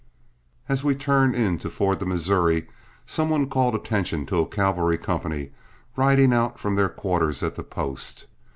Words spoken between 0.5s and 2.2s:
As we turned in to ford the